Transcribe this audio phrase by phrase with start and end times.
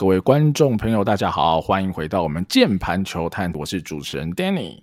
[0.00, 4.80] 各位观众朋友，大家好，欢迎回到我们键盘球探，我是主持人 Danny，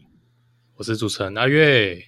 [0.75, 2.00] 我是主持人阿月。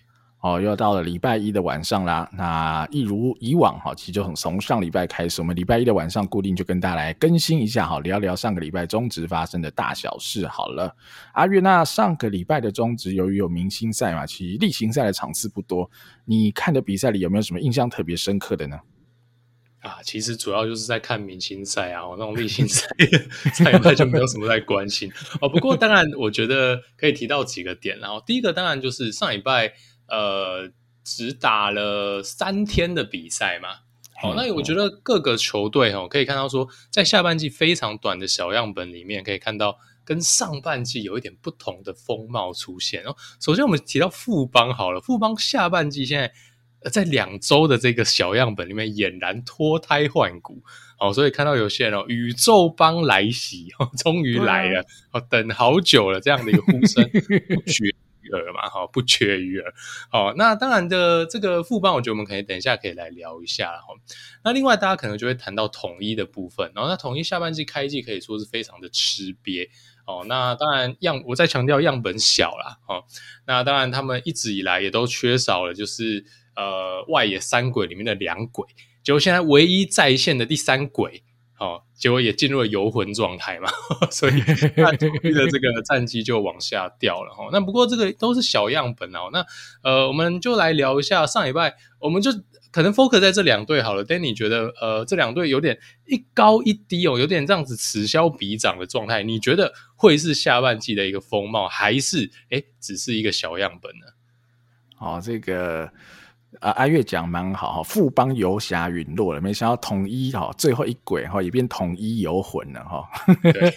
[0.41, 2.29] 哦，又到了礼拜一的晚上啦。
[2.31, 10.46] 那一如以往哈，其实就很从上礼拜开始，我们礼拜一的晚上固定就跟大家来更新一下哈，聊聊上个礼拜中职发生的大小事。
[10.46, 10.96] 好了，
[11.34, 15.89] 阿月，那上个礼拜的中职由于有明星赛嘛，其实例行赛的场次不多，
[16.26, 18.78] 你看的比赛里有没有什么印象特别深刻的呢？
[19.82, 22.88] 啊，其实主要就是在看明星赛啊，那种例行赛
[23.54, 25.49] 上礼拜就没有什么在关心哦。
[25.49, 29.73] 不过当然，我觉得可以提到几个点，然后第一个当然就是上礼拜。
[30.12, 30.67] 呃，
[31.03, 33.70] 只打了三天的比赛嘛，
[34.20, 43.16] 好，那我觉得各个球队哈，可以看到说，在下半季非常短的小样本里面，可以看到跟上半季有一点不同的风貌出现哦。
[43.39, 46.34] 首先，我们提到富邦好了，富邦下半季现在
[46.91, 50.63] 在两周的这个小样本里面俨然脱胎换骨，
[50.99, 57.94] 哦，所以看到有些人哦，宇宙帮来袭哦，终于来了，哦，等好久了这样的一个呼声 不绝。
[58.31, 59.73] 耳嘛，哈，不缺鱼耳，
[60.11, 63.88] 好，那当然的，这个副帮，我觉得我们可以等一下可以来聊一下，哈。
[64.43, 69.67] 那另外，大家可能就会谈到统一的部分，然后那统一下半季开季可以说是非常的吃瘪，
[70.05, 73.03] 哦，那当然样，我再强调样本小啦，哦，
[73.47, 76.23] 那当然他们一直以来也都缺少了，就是
[76.55, 78.66] 呃外野三鬼里面的两鬼，
[79.03, 81.23] 结果现在唯一在线的第三鬼。
[81.59, 83.69] 哦，结果也进入了游魂状态嘛，
[84.09, 84.33] 所以
[84.77, 87.50] 那统一的这个战绩就往下掉了哈。
[87.52, 89.30] 那不过这个都是小样本哦。
[89.33, 89.45] 那
[89.83, 92.31] 呃，我们就来聊一下上礼拜，我们就
[92.72, 94.05] 可能 focus 在这两队好了。
[94.05, 95.77] Danny 觉得呃，这两队有点
[96.08, 99.22] 一高一低哦，有点这样子此消彼长的状态。
[99.22, 104.05] 你觉得会是下半季的一个风貌，还是诶只是一个小样本呢？
[104.97, 105.92] 哦，这个。
[106.59, 113.08] 啊，阿月讲蛮好哈，富邦游侠陨落了，没想到统一哈最后一轨哈也变统一游魂了哈，
[113.42, 113.73] 对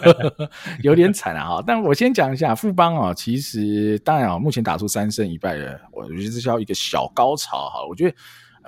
[0.82, 1.64] 有点惨啊哈。
[1.66, 8.16] 但我先讲一下富邦啊，其实当然啊，目前打出三胜一败了，我觉得这叫一个小高潮哈，我觉得。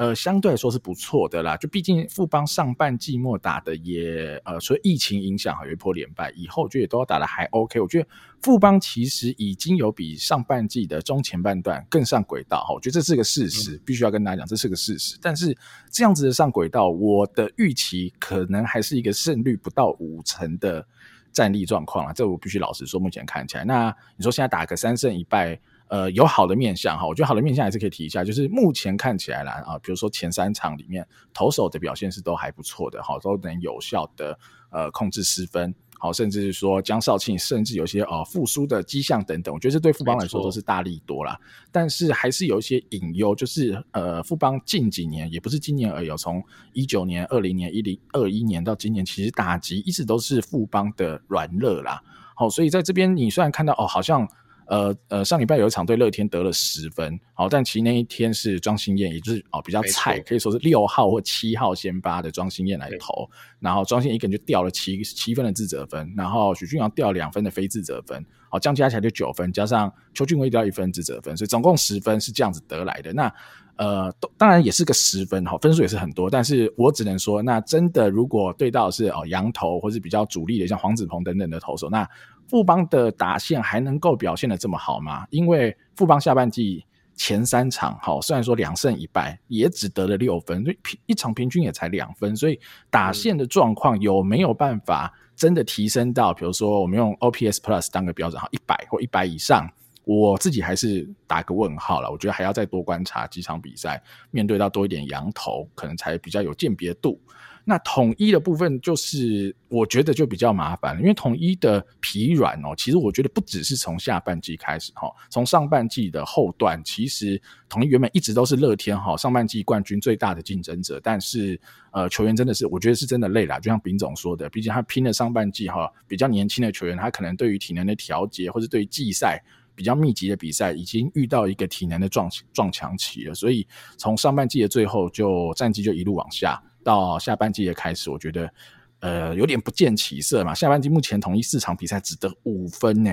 [0.01, 1.59] 呃，相对来说是不错的啦。
[1.59, 7.79] 就毕竟富邦上半季末打的也呃，所以疫情影响，有一波连败，以后我觉得也都打的还 OK。
[7.79, 8.09] 我觉得
[8.41, 12.73] 富邦其实已经有比上半季的中前半段更上轨道哈。
[12.73, 15.19] 我觉得这是个事实，必须要跟大家讲，这是个事实。
[15.21, 15.55] 但是
[15.93, 20.83] 这样子的上轨道，我的预期可能还是一个胜率不到五成的
[21.31, 22.13] 战力状况啊。
[22.15, 25.61] 这我必须老实说，目前看起来，那你说现在打个三胜一败。
[25.91, 34.39] 呃，有好的面相哈，我觉得好的面相还是可以提一下，就是目前看起来啦啊，比如说前三场里面投手的表现是都还不错的哈，都能有效的
[34.71, 41.37] 呃控制失分，好，甚至是说江少庆甚至有些呃复苏的迹象等等，我觉得这对富邦来说都是大力多啦。
[41.73, 46.41] 但是还是有一些隐忧，就是呃富邦近几年也不是今年而已，从
[46.73, 52.01] 一九年、二零年、一零二一年到今年，其实打击一直都是富邦的软肋啦。
[52.37, 54.29] 好，所以在这边你虽然看到哦，好像。
[54.71, 73.13] 呃呃，上礼拜有一场对乐天得了十分，好，但其实那一天是庄心燕，也就是哦比较菜，可以说是六号或七号先发的庄心燕来投，然后庄心燕一个人就掉了七七分的自责分，然后许俊阳掉两分的非自责分，好，这样加起来就九分，加上邱俊威掉一分自责分，所以总共十分是这样子得来的。
[73.13, 73.33] 那
[73.81, 82.07] 呃，当然也是个十分，哈，分数也是很多，但是我只能说，那真的如果对到是哦洋投或是比较主力的，像黄子鹏等等的投手，那。
[82.49, 85.25] 富邦的打线还能够表现得这么好吗？
[85.31, 92.59] 因为富邦下半季前三场，哈，虽然说两胜一败，也只得了六分，所以平一场平均也才两分，所以
[92.91, 99.71] 打线的状况有没有办法真的提升到，比如说我们用 OPS Plus 当个标准，哈，一百或一百以上，
[100.19, 102.11] 我自己还是打个问号了。
[102.11, 107.21] 我觉得还要再多观察几场比赛，面对到多一点羊头，可能才比较有鉴别度。
[107.65, 121.61] 那统一的部分就是，我觉得就比较麻烦，因为统一的疲软哦，其实我觉得不只是从下半季开始哈，从上半季的后段，其实统一原本一直都是乐天哈上半季冠军最大的竞争者，但是
[121.93, 129.41] 呃球员真的是我觉得是真的累了，就像丙总说的，毕竟他拼了上半季哈，比较年轻的球员，他可能对于体能的调节或者对于季赛
[129.81, 133.67] 比较密集的比赛，已经遇到一个体能的撞撞墙期了，所以
[133.97, 136.63] 从上半季的最后就战绩就一路往下。
[136.85, 138.53] 到下半季的开始，我觉得
[139.01, 140.53] 呃有点不见起色嘛。
[140.55, 143.11] 下半季目前统一四场比赛只得五分呢，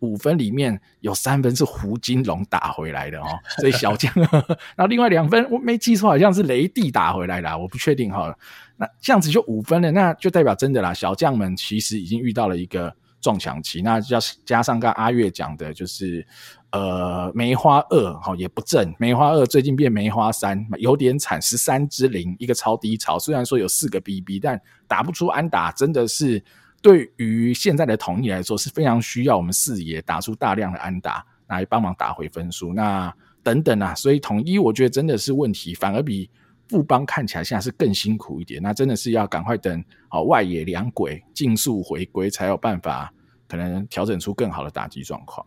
[0.00, 3.24] 五分里面有三分是胡金龙打回来的哦，
[3.58, 4.12] 所以小将。
[4.76, 8.36] 然后另外两分我没记错，好像是雷帝打回来的，我不确定哈。
[8.76, 13.82] 那这样子就五分了，那就代表真的啦，小将们其实已经遇到了一个撞墙期。
[13.82, 16.26] 那加加上刚阿月讲的，就是
[16.72, 23.18] 呃梅花二哈也不正，梅花二最近变梅花三，有点惨，十三之零一个超低潮。
[23.18, 26.42] 虽然说有四个 BB，但打不出安打，真的是
[26.82, 32.72] 对于现在的统一来说是非常需要我们四爷打出大量的安打来帮忙打回分数。
[32.72, 36.28] 那等等啊，所以统一我觉得真的是问题，反而比。
[36.70, 43.12] 富邦看起来现在是更辛苦一点，那真的是要赶快等好外野两鬼尽速回归，才有办法
[43.48, 45.44] 可能调整出更好的打击状况。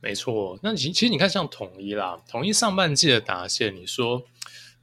[0.00, 4.24] 没错，那其其实你看像统一啦，统一上半季的打线，你说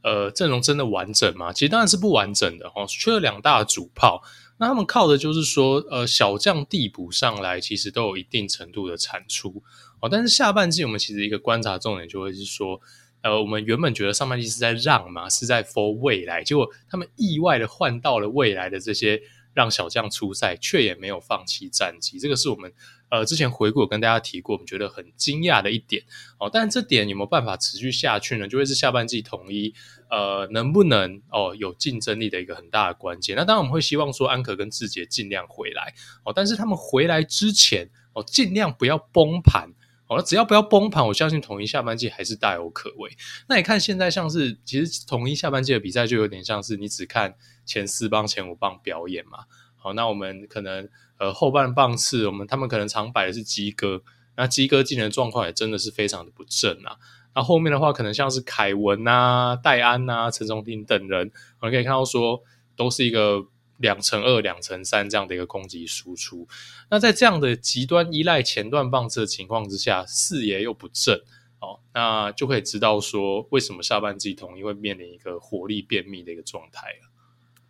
[0.04, 1.52] 呃阵容真的完整吗？
[1.52, 4.24] 其实当然是不完整的哦，缺了两大主炮，
[4.58, 9.62] 那他们靠的就是说呃小将递补上来，其实都有一定程度的产出
[10.00, 10.08] 哦。
[10.08, 12.80] 但是下半季我们其实一个观察重点就会是说。
[13.24, 19.22] 呃，我们原本觉得上半季是在让嘛，是在 for 未来，结果他们意外的换到了未来的这些
[19.54, 22.20] 让小将出赛，却也没有放弃战绩。
[22.20, 22.72] 这个是我们
[23.10, 26.04] 呃之前回顾跟大家提过，我们觉得很惊讶的一点
[26.38, 26.50] 哦。
[26.52, 28.48] 但这点有没有办法持续下去呢？
[28.48, 29.74] 就会是下半季统一
[30.10, 33.36] 呃能不能哦有竞争力的一个很大的关键。
[33.36, 35.94] 那当然我们会希望说安可跟志杰尽量回来
[36.24, 39.72] 哦，但是他们回来之前哦尽量不要崩盘。
[40.10, 43.12] 好了，只要不要崩盘，我相信统一下半季还是大有可为。
[43.50, 49.40] 那你看现在像是，其实统一下半季的比赛就有点像是你只看前四棒、前五棒表演嘛。
[49.76, 50.88] 好，那我们可能
[51.18, 54.02] 呃后半棒次，我们他们可能常摆的是基哥，
[54.38, 56.96] 那基哥今年的状况也真的是非常的不正啊。
[57.36, 62.42] 那后面的话，可能像是凯文啊、戴安啊、陈松廷等人，我们可以看到说
[62.78, 63.48] 都是一个。
[63.78, 66.48] 两乘二、两乘三这样的一个攻击输出，
[66.90, 71.16] 那在这样的极端依赖前段棒次的情况之下，四爷又不正
[71.60, 77.10] 哦，那就可以知道说为什么下半季统一会面临一个火力便秘的一个状态了。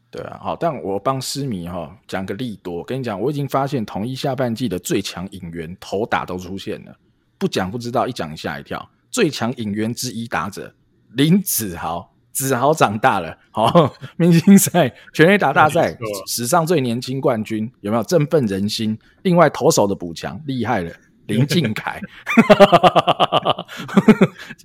[0.10, 6.98] 对啊，好，但我帮狮迷哈、哦、讲个利多，跟你讲，我已经发现统一下半季的最强引援投打都出现了，
[7.38, 10.74] 不讲不知道，一讲吓一跳，最强引援之一打者
[11.12, 12.14] 林子豪。
[12.38, 15.98] 子豪长大了， 好，明星赛全垒打大赛
[16.28, 18.96] 史上最年轻冠军，有没有振奋人心？
[19.24, 20.92] 另外投手的补强厉害了，
[21.26, 22.00] 林靖凯，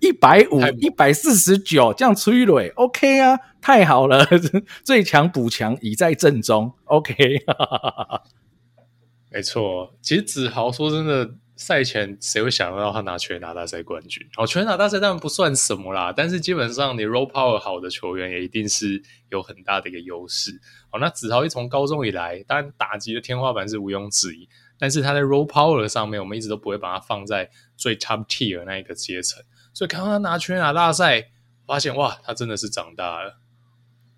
[0.00, 4.26] 一百五一百四十九这样催垒，OK 啊，太好了，
[4.84, 7.14] 最强补强已在阵中，OK，
[9.30, 11.30] 没错，其实子豪说真的。
[11.54, 14.26] 赛前谁会想到他拿全拿大赛冠军？
[14.36, 20.60] 哦，全拿大赛当然不算什么啦，但是基本上你 roll power 好的球员也一定是有很大的一个优势。
[20.90, 29.42] 哦，那子豪一从高中以来，当然打击的天花板是毋庸置疑，但是他在 roll power 上面，我们一直都不会把他放在最 top tier 那一个阶层。
[29.74, 31.30] 所以看到他拿全拿大赛，
[31.66, 33.38] 发现哇，他真的是长大了。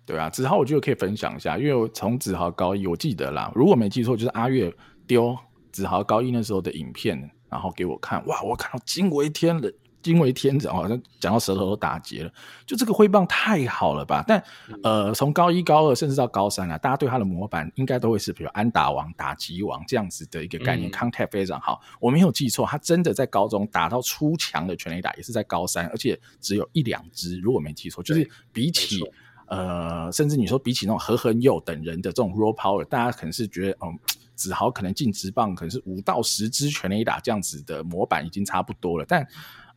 [0.05, 4.73] 对啊，子豪我觉得可以分享一下，因为我从子豪高一，我记得啦，如果没记错，就是阿月
[5.07, 5.35] 丢
[5.75, 7.29] 子豪高一那时候的影片。
[7.47, 8.41] 然后给我看，哇！
[8.41, 12.33] 我看到惊为天人，惊为天人，好像讲到舌头都打结了。
[12.65, 14.25] 就这个挥棒太好了吧？
[14.27, 14.43] 但
[14.83, 20.89] 呃，从高一、高二，甚至到高三啊，大家对他的模板应该都会是，比如安打王、打击王这样子的一个概念。
[20.89, 29.01] 嗯、contact 非常好，我没有记错，他真的在高中打到出墙的全垒打，也是在高三，而且只有一两支，如果没记错，就是比起
[29.47, 33.99] 呃，甚至你说比起那种何恒佑等人的这种 raw power，大家可能是觉得嗯。
[34.37, 39.25] 子豪可能进职棒可能是五到十支全垒打这样子的模板已经差不多了，但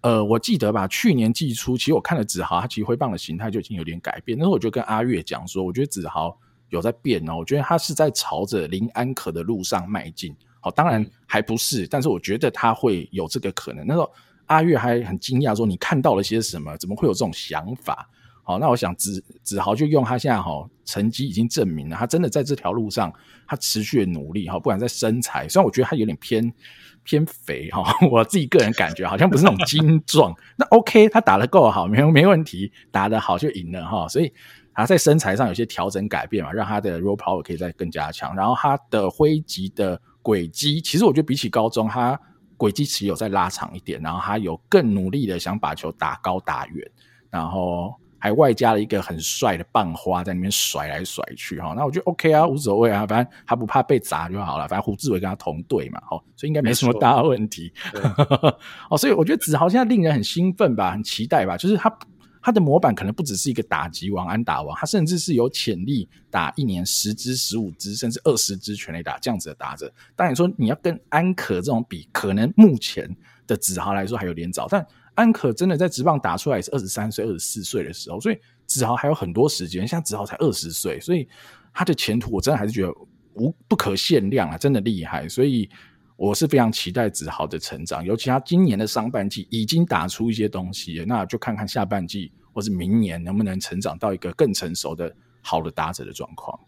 [0.00, 4.36] 呃，我记得吧，去年季初其实我看了子豪，他其实挥棒的形态就已经有点改变。
[4.36, 6.36] 那时候我就跟阿月讲说，我觉得子豪
[6.70, 10.34] 有在变哦，我觉得他是在朝着林安可的路上迈进。
[10.58, 13.86] 好，当然还不是，但是我觉得他会有这个可能。
[13.86, 14.12] 那时候
[14.46, 16.76] 阿月还很惊讶说：“你看到了些什么？
[16.78, 18.10] 怎么会有这种想法？”
[18.48, 23.12] 好，那我想子子豪就用他现在哈成绩已经证明了，他真的在这条路上，
[23.46, 26.50] 他持续的努力哈，不管在身材，虽然我觉得他有点偏
[27.02, 30.34] 偏肥哈，我自己个人感觉好像不是那种精壮。
[30.56, 34.08] 那 OK，他打得够好，没没问题，打得好就赢了哈。
[34.08, 34.32] 所以
[34.72, 38.34] 他在身材上有些调整改变嘛，让他的 raw power 可以再更加强。
[38.34, 42.18] 然后他的挥击的轨迹，其实我觉得比起高中，他
[42.56, 46.90] 轨迹其实有再拉长一点，然后他有更努力的想把球打高打远，
[47.28, 47.94] 然后。
[48.18, 54.66] 还外加了一个很帅的棒花在那边甩来甩去哈，那我觉得 OK 啊，无所谓啊，反正他不怕被砸就好了。
[54.66, 57.72] 反正胡志伟跟他同队嘛，哦，所以应该没什么大问题。
[58.90, 61.56] 哦，所以我觉得子豪现在令人很兴奋吧，很期待吧。
[61.56, 61.96] 就是他
[62.42, 69.92] 他的模板可能不只是一个打击王、安打王，他甚至是有潜力打一年十支、十五支，甚至二十支全垒打这样子的打者。
[70.16, 73.08] 当然说你要跟安可这种比，可能目前
[73.46, 74.84] 的子豪来说还有点早，但。
[75.18, 79.86] 安可真的在职棒打出来是二十三岁、二十四岁的时候，所以子豪还有很多时间。
[79.86, 81.28] 像子豪才二十岁，所以
[81.74, 82.94] 他的前途我真的还是觉得
[83.34, 85.28] 无不可限量啊，真的厉害。
[85.28, 85.68] 所以
[86.14, 96.58] 我是非常期待子豪的成长，尤其他今年的上半季已经打出一些东西，那就看看下半季或是明年能不能成长到一个更成熟的好的打者的状况。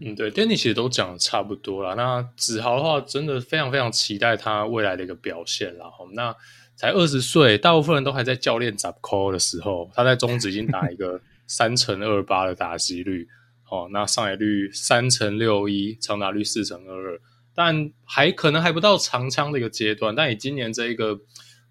[0.00, 1.94] 嗯，对，Danny 其实都讲的差不多了。
[1.94, 5.90] 那子豪的话，真的非常非常期待他未来的一个表现了。
[6.12, 6.36] 那
[6.76, 13.26] 才二十岁，大部分人都还在教练找 call 的时候，他在中职已经打一个 三成二八的打击率，
[13.70, 17.20] 哦，那上垒率三成六一，长打率四成二二，
[17.54, 20.14] 但还可能还不到长枪的一个阶段。
[20.14, 21.18] 但以今年这一个。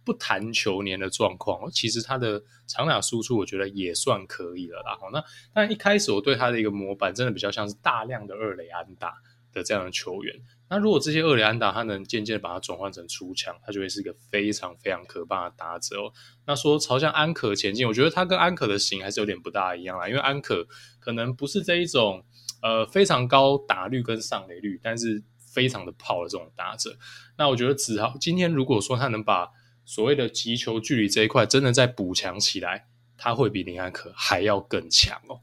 [0.06, 4.96] 不谈球年的状况，其实他的长打输出我觉得也算可以了啦。
[5.12, 9.16] 那但一开始我对他的一个模板真的比较像是大量的二垒安打
[9.56, 10.36] 的这样的球员。
[10.70, 16.12] 那如果这些二垒安打他能渐渐把它转换成出墙，他就会是一个非常非常可怕的打者哦。
[16.46, 20.08] 那说朝向安可前进，我觉得他跟安可的型还是有点不大一样啦。
[20.08, 20.68] 因为安可
[21.00, 22.26] 可能不是这一种
[22.62, 26.98] 呃非常高打率跟上垒率，但是非常的炮的这种打者。
[27.38, 29.50] 那我觉得子豪今天如果说他能把
[29.86, 35.42] 所谓的击球距离这一块，真的再补强起来，他会比林安可还要更强哦。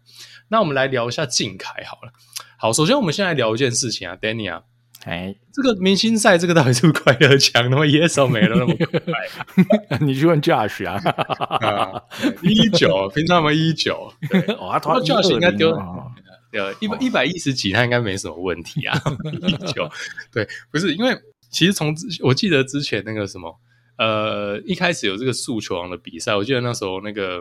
[0.49, 2.13] 那我们来聊一下靖凯好了。
[2.63, 4.63] 好，首先我们先来聊一件事情啊，Danny 啊，
[5.05, 7.61] 哎，这个明星赛这个到底是不是快乐强？
[7.69, 9.99] 那么野手没了那么快？
[10.01, 10.95] 你去问 Josh 啊，
[11.59, 12.01] 啊，
[12.41, 14.09] 一九，平常没一九，
[14.61, 15.71] 哇，他 Josh 应该丢
[16.53, 18.97] 呃一百一百一十几，他应该没什么问题啊。
[19.33, 19.91] 一九，
[20.33, 21.19] 对，不是因为
[21.51, 23.53] 其实从我记得之前那个什么。
[23.99, 27.41] 呃，一开始有这个速球王的比赛，我记得那时候那个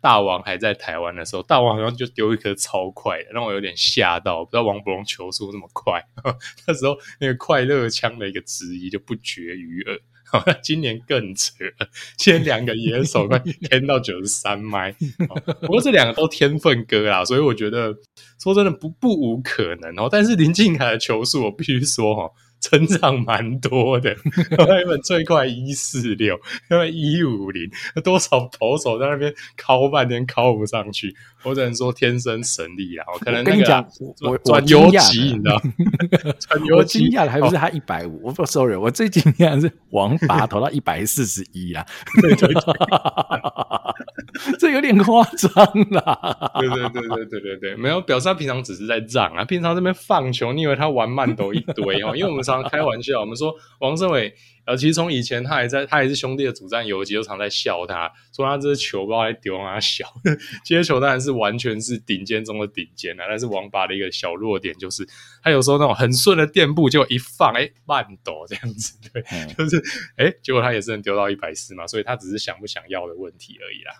[0.00, 6.02] 大王还在台湾的时候，大王好像就丢一颗超快的，让我有点吓到，不知道王柏融球速那么快。
[6.66, 9.98] 那时候那个快乐枪的一个质疑就不绝于耳。
[10.62, 11.64] 今年更扯，
[12.16, 14.94] 今年两个野手快天到九十三迈，
[15.62, 17.92] 不过这两个都天分哥啦，所以我觉得
[18.40, 20.08] 说真的不不无可能哦。
[20.08, 22.30] 但是林靖凯的球速，我必须说哈。
[22.60, 24.14] 成长蛮多的，
[24.50, 26.38] 原本最快一四六，
[26.70, 27.70] 因为一五零，
[28.04, 33.06] 多少投手在那边敲半天敲不上去，我只能说天生神力啊！
[33.12, 33.86] 我可能、那个、跟你讲，
[34.22, 35.60] 我转游击，你知道？
[36.38, 41.86] 转游击，惊讶的还不是他一百五，我不 sorry，我最惊讶的是王拔投到一百四十一啊！
[42.20, 42.60] 对对对
[44.58, 46.50] 这有点夸张啦！
[46.58, 52.14] 对对对对对对对，没有表示他平常只是在让啊，平常这边放球，你以为他玩慢抖一堆哦？
[52.16, 60.06] 因为我们常常开玩笑，我们说王胜伟，呃，其实从以前他还在，他还是兄弟的主战游击，就常在笑他，说他这球不知道在丢啊小，
[60.64, 65.06] 接球当然是完全是顶尖中的顶尖啊，但是王八的一个小弱点就是，
[65.42, 69.22] 他有时候那种很顺的垫步，就一放，哎，慢抖这样子，对，
[69.54, 69.82] 就是，
[70.16, 73.92] 哎，结果他也是能丢到一百四嘛，所以他只是想不想要的问题而已啦。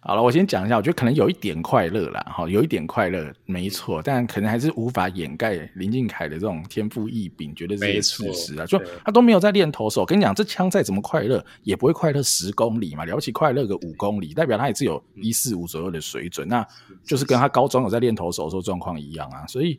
[0.00, 8.64] 好了，我先讲一下，我觉得可能有一点快乐啦，哈，有一点快乐，没错，但可能还是无法掩盖林靖凯的这种天赋异禀，绝对是事实啊。
[8.64, 16.64] 就他都没有在练投手，跟你讲，这枪再怎么快乐，也不会快乐十公里嘛，了不起快乐个五公里，代表他也是有一四五左右的水准，那
[17.04, 19.44] 就是跟他高中有在练投手的时候状况一样啊。
[19.48, 19.76] 所以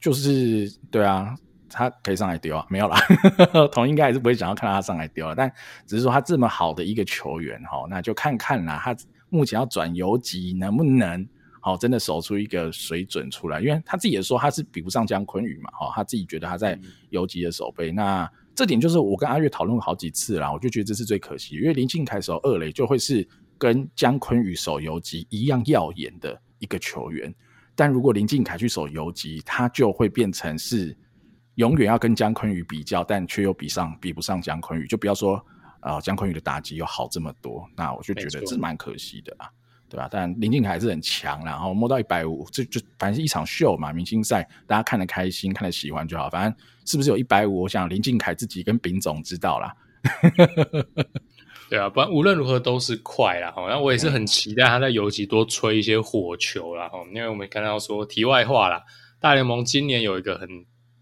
[0.00, 1.36] 就是对啊，
[1.68, 2.98] 他可以上来丢啊，没有啦，
[3.70, 5.52] 统一应该还是不会想要看到他上来丢了，但
[5.86, 8.96] 只是说他这么好的一个球员哈，那就看看啦，他。
[9.30, 11.26] 目前要转游击，能不能
[11.60, 13.60] 好真的守出一个水准出来？
[13.60, 16.78] 因为他自己也说他是比不上姜坤宇嘛，哈，他自己觉得他在
[17.10, 17.90] 游击的守备。
[17.92, 23.26] 那这点就是我跟阿月讨论过好几次啦，我就觉得这是最可惜，因为林靖凯守二垒就会是
[23.58, 27.34] 跟姜昆宇守游击一样耀眼的一个球员，
[27.74, 30.96] 但如果林靖凯去守游击，他就会变成是
[31.56, 35.44] 永远要跟姜昆宇比较，但却又比上比不上姜昆宇，就不要说。
[35.80, 39.48] 啊，江坤宇的打击又好这么多，那我就觉得这蛮可惜的啊，
[39.88, 40.08] 对吧？
[40.10, 46.28] 但林靖凯还是很强，然后摸到一百五，这就反正是一场秀嘛，明星赛大家看得开心，看得喜欢就好。
[46.28, 46.54] 反正
[46.84, 49.74] 是不是有一百五，我想林靖凯自己跟丙总知道啦。
[51.70, 53.52] 对啊，不然无论如何都是快啦。
[53.54, 56.88] 好，那我也是很期待他在游击多吹一些火球啦。
[56.88, 58.82] 哈，因为我们看到说题外话啦，
[59.20, 60.48] 大联盟今年有一个很。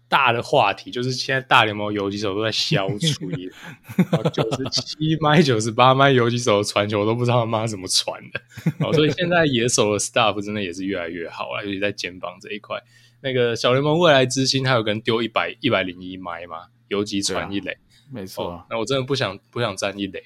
[0.09, 3.29] 大的话题就是现在大联盟游击手都在消除，
[4.31, 8.41] 九十七迈、九十八迈游击手的传球我都不知道他妈怎么传的，
[8.85, 12.81] 哦所以现在野手的 staff 真的也是越来越好了，尤其在肩膀这一块。
[13.21, 17.75] 那个小联盟未来之星，他有个人丢一百一百零一迈嘛，游击传一垒，
[18.13, 18.65] 没错。
[18.69, 20.23] 那我真的不想不想站一垒。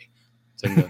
[0.61, 0.83] 真的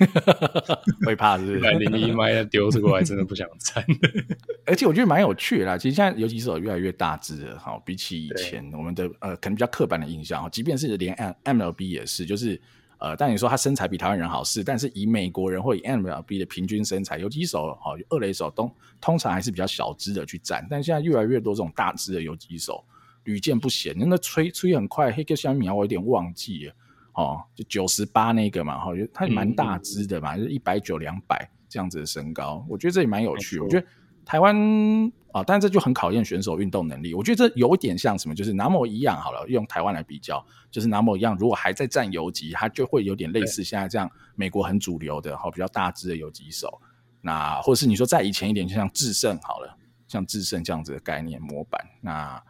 [1.06, 1.60] 会怕是不是？
[1.60, 3.86] 一百零一迈要丢这个，我还真的不想站。
[4.68, 5.78] 而且我觉得蛮有趣的啦。
[5.78, 12.60] 其实现在游击手越来越大只了，哈，比起以前我们的呃，可能比较刻板的印象，即便是连 MLB 也是，就是
[13.00, 20.68] 呃，但你说他身材比台湾人好是，但是以美国人或以 MLB 的平均身材，游击手哈，二垒手都通常还是比较小只的去站。
[20.70, 22.84] 但现在越来越多这种大只的游击手，
[23.24, 23.96] 屡见不鲜。
[23.98, 26.74] 那吹吹很快，黑个小米我有点忘记了
[27.14, 33.60] 哦，就九十八那个嘛，哈，他也蛮大只的嘛，嗯、就一百九两百这样子的身高，我觉得这也蛮有趣。
[33.60, 33.86] 我觉得
[34.26, 34.56] 台湾
[35.32, 37.14] 啊，但这就很考验选手运动能力。
[37.14, 46.82] 我觉得这有点像什么，就是拿莫一样好了，用台湾来比较，就是拿莫一样，如果还在战游击，他就会有点类似现在这样，美国很主流的哈，比较大只的游击手。
[47.22, 49.78] 那或者是你说再以前一点，就像智胜好了，
[50.08, 51.80] 像智胜这样子的概念模板。
[52.02, 52.42] 那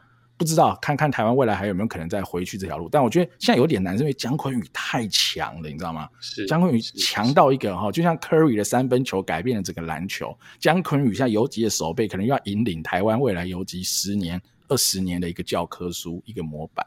[0.42, 2.90] 不知道看看台湾未来还有没有可能再回去这条路？
[2.90, 6.10] 但我觉得现在有点难，是因为姜昆宇太强了，你知道吗？
[6.20, 10.36] 是姜昆宇强到一个哈，就像 Curry 的三分球改变了整个篮球。
[10.60, 16.84] 姜昆宇现在游击的手背，可能要引领台湾未来游击十年、二十年的一个教科书、一个模板。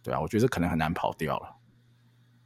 [0.00, 1.61] 对啊，我觉得这可能很难跑掉了。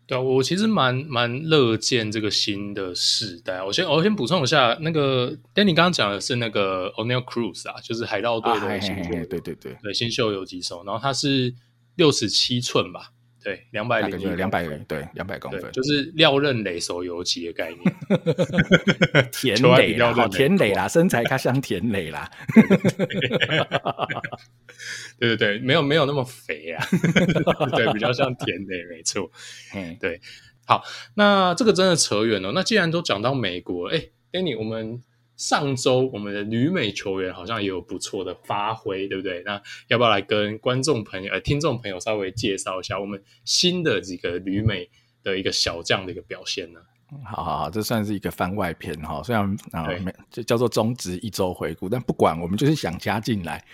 [0.06, 3.62] 对啊，我其实蛮蛮乐见这个新的世代。
[3.62, 11.52] 我先我先补充一下，那个 Danny 刚刚讲的是那个 O'Neill Cruz 啊，就是海盗队的新秀，对对对，对新秀游击手，然后他是
[11.96, 13.10] 六十七寸吧。
[13.46, 17.80] 对，两百零两百对两百公分，就是廖任磊手游击的概念。
[19.30, 22.28] 田磊好田磊啦，身材他像田磊啦。
[25.20, 26.84] 对对对，没有没有那么肥啊，
[27.70, 29.30] 对，比较像田磊，没错。
[29.76, 30.20] 嗯，对。
[30.66, 30.82] 好，
[31.14, 32.50] 那这个真的扯远了。
[32.50, 35.00] 那既然都讲到美国，哎，Danny，我们。
[35.36, 39.42] 上周我们的女美球员好像也有不错的发挥，对不对？
[39.44, 44.88] 那要不要来跟观众朋友、呃听众朋友稍微介绍一下我们新的几个女美
[45.22, 46.80] 的一个小将的一个表现呢？
[47.24, 53.64] 好好好，这算是一个番外篇哈，虽然啊没就叫做中职一周回顾，但不管我们就是想加进来，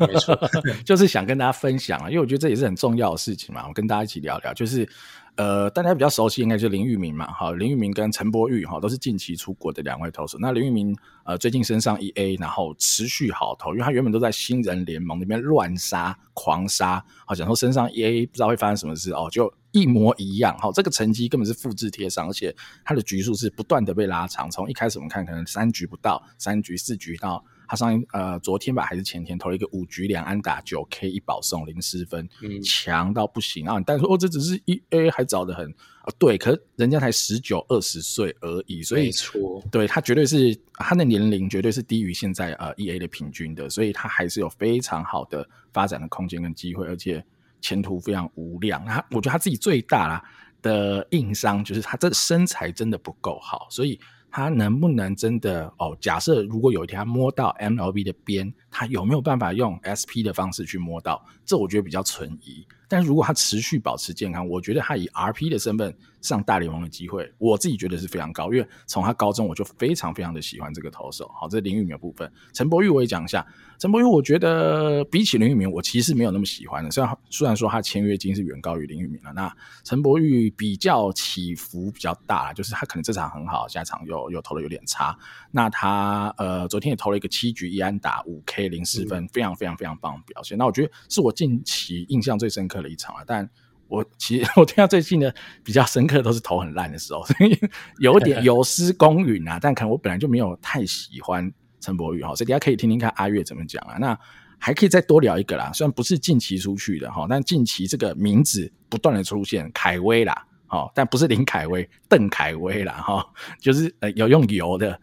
[0.00, 0.38] 没错，
[0.86, 4.88] 就是想跟大家分享啊，因为我觉得这也是很重要的事情嘛，我跟大家一起聊聊，就是。
[5.36, 10.36] 呃，大家比较熟悉应该就是林玉明嘛，哈，林玉明跟陈柏宇哈都是近期出国的两位投手。
[10.38, 10.94] 那林玉明
[11.24, 27.42] 呃最近升上 1A，然后持续好投，因为他原本都在新人联盟那边乱杀狂杀，好想说升上 1A 不知道会发生什么事哦，就一模一样，哈，这个成绩根本是复制贴上，而且他的局数是不断的被拉长，从一开始我们看可能三局不到，三局四局到。
[27.70, 32.28] 他上一呃昨天吧还是前天投了一个五局两安打九 K 一保送零失分，
[32.64, 33.80] 强、嗯、到不行啊！
[33.86, 35.70] 但是说哦，这只是一 A 还早得很
[36.02, 47.24] 啊，对，可是人家才十九二十岁而已，所以没错，对他绝对是他的年龄绝对是低于现在呃一 A 的平均的，所以他还是有非常好的发展的空间跟机会，而且
[47.60, 48.84] 前途非常无量。
[48.84, 50.24] 他我觉得他自己最大啦
[50.60, 54.00] 的硬伤就是他这身材真的不够好，所以。
[54.30, 55.96] 他能不能真的哦？
[56.00, 61.24] 假设如果有一天他摸到 MLB 的边，他有没有办法用 SP 的方式去摸到？
[61.44, 62.66] 这我觉得比较存疑。
[62.88, 68.52] 但是如果他持续保持健康，我觉得他以 RP 的身份上大联盟的机会，我自己觉得是非常高。
[68.52, 71.30] 因为从他高中我就非常非常的喜欢这个投手。
[71.34, 72.30] 好，这是林玉明的部分。
[72.52, 73.46] 陈柏宇我也讲一下。
[73.78, 76.90] 陈柏宇我觉得比起林玉明，我其实没有那么喜欢的。
[76.90, 79.50] 虽然虽然说他签约金是远高于林玉明了，那
[79.84, 85.16] 陈柏宇比较起伏比较大，就是他可能这场很好，下场又又投的有点差。
[85.50, 90.58] 那他呃昨天也投了一个七局一安打五 K 零四分，非常非常非常棒的表现。
[90.58, 93.24] 那我觉得是我近期印象最深刻的一场了。
[93.26, 93.48] 但
[93.90, 97.58] 我其实 我听到最近的比较深刻的都是投很烂的时候， 所以
[97.98, 99.58] 有点 有失公允啊。
[99.60, 101.52] 但可能我本来就没有太喜欢。
[101.82, 103.96] 陈柏宇哈，所以大家可以听听看阿月怎么讲啊。
[103.96, 104.14] 那
[104.58, 110.46] 还可以再多聊一个啦，虽然不是近期出去的哈，但近期这个名字不断的出现，凯威啦。
[110.70, 113.26] 哦，但不是林凯威，邓凯威啦哈，
[113.60, 114.96] 就是呃有用油的，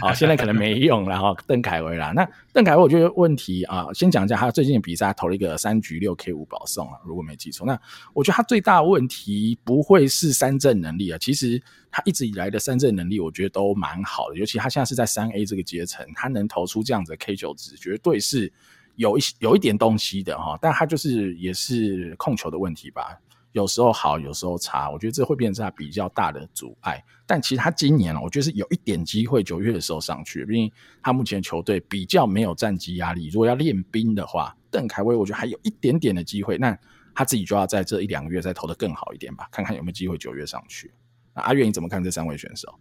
[0.00, 2.12] 好， 现在可能没用了哈，邓凯威啦。
[2.14, 7.66] 那邓凯威，我觉得问题啊，先讲一下他最近的比赛，他投了一个三局六 K 五保送啊，如果没记错。
[7.66, 7.76] 那
[8.14, 18.52] 我觉得他最大问题不会是三振能力啊，其实他一直以来的三振能力，我觉得都蛮好的，尤其他现在是在三 A 这个阶层，他能投出这样子的 K 九值，绝对是
[18.94, 23.18] 有一有一点东西的哈，但他就是也是控球的问题吧。
[23.52, 27.02] 有时候好，有时候差，我觉得这会变成他比较大的阻碍。
[27.26, 30.70] 但其实他今年，我觉得是有一点机会，九月的时候上去，毕竟
[31.02, 33.28] 他目前球队比较没有战绩压力。
[33.28, 36.58] 如果要练兵的话，邓凯威我觉得还有一点点的机会。
[36.58, 36.76] 那
[37.14, 40.92] 他自己就要在这一两个月再投得更好一点吧，看看有没有机会九月上去。
[41.34, 42.78] 那阿月你怎么看这三位选手？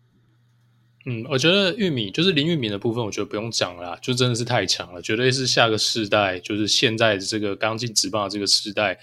[1.05, 8.99] 嗯，我觉得玉米就是林玉明的部分，我觉得不用讲了，就真的是太强了，绝对是下个世代，就是现在这个刚进职棒的这个世代。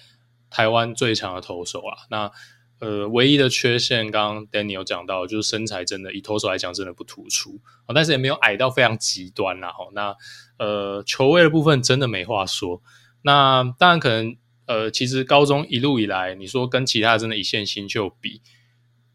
[0.50, 2.30] 台湾最强的投手啊，那
[2.78, 7.59] 呃，唯一的缺陷，刚刚 Danny 有讲到，就是身材真的以投手来讲真的不突出，
[7.94, 9.72] 但是也没有矮到非常极端啦。
[9.94, 10.14] 那
[10.59, 12.82] 呃，球位的部分真的没话说。
[13.22, 18.42] 那当然可能呃，其实高中一路以来，你说跟其他真的一线新秀比，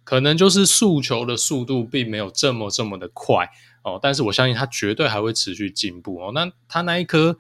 [0.04, 3.48] 可能就是速球的速度并没有这么这么的快
[3.84, 4.00] 哦。
[4.02, 6.32] 但是我相信他绝对还会持续进步哦。
[6.34, 7.38] 那他那一颗。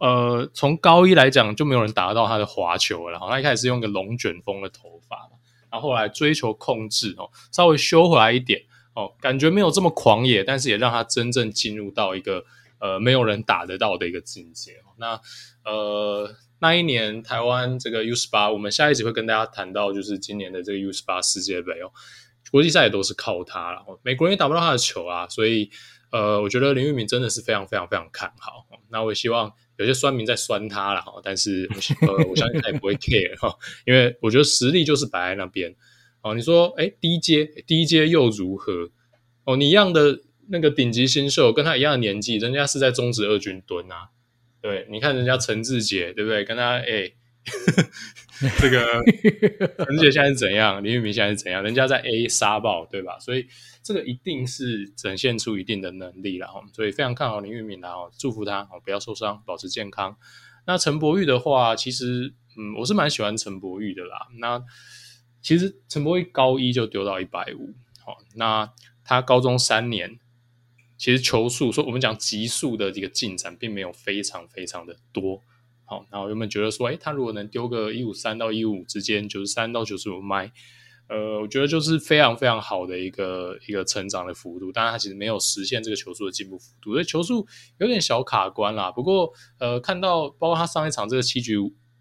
[0.00, 3.12] 呃，从高一来讲就没有人打得到他的滑球了。
[3.12, 5.30] 然后他一开始是用个龙卷风的头发，
[5.70, 8.62] 然后后来追求控制哦，稍微修回来一点
[8.94, 12.44] 哦，感觉没有这么狂野，但是也让他真正进入到一个
[12.80, 14.72] 呃没有人打得到的一个境界。
[14.96, 15.20] 那
[15.64, 16.34] 呃。
[16.62, 21.90] 那一年台湾这个 U 十八，我们下一集会跟大家谈到，就是今年的这个 U 十八世界杯哦，
[22.50, 25.70] 国际赛也都是靠他了，美国人也打不到他的球啊，所以
[26.12, 28.66] 呃，我觉得林玉敏真的是非常非常非常看好。
[28.90, 31.66] 那我希望有些酸民在酸他了哈，但是
[32.02, 35.74] 呃，我相信他也不会 care 哈，因为我觉得实力就是摆在那边
[36.20, 36.34] 哦。
[36.34, 38.90] 你说哎，低阶低阶又如何？
[39.44, 44.10] 哦，你一样的那个顶级新秀，跟他一样的年纪，人家是在中职二军蹲啊。
[44.60, 46.44] 对，你看人家陈志杰，对不对？
[46.44, 47.10] 跟他哎，
[48.58, 49.04] 这个
[49.84, 50.82] 陈志杰现在是怎样？
[50.82, 51.62] 林玉明现在是怎样？
[51.62, 53.18] 人家在 A 杀爆，对吧？
[53.18, 53.46] 所以
[53.82, 56.62] 这个一定是展现出一定的能力了哈。
[56.72, 60.16] 所以非常看好林玉明的哈，祝福他哦，不要受伤，保持健康。
[60.66, 64.28] 那陈柏宇的话，其实嗯，我是蛮喜欢陈柏宇的啦。
[64.38, 64.62] 那
[65.42, 67.74] 其实陈柏宇高一就丢到一百五，
[68.04, 68.72] 好，那
[69.04, 70.18] 他高中三年。
[70.96, 75.40] 其实球速，说我们讲极速的这个进展，并没有非常非常的多。
[75.90, 80.52] 好，然后原本觉得说，哎，他如果能丢个一五三到一五之间，九十三到九十五迈，
[81.08, 84.70] 呃，我觉得就是非常非常好的一个一个成长的幅度。
[84.70, 87.44] 当然，他其实没有实现这个球速的进步幅度，所以球速
[87.80, 88.92] 有点小卡关啦。
[88.92, 91.56] 不过，呃，看到包括他上一场这个七局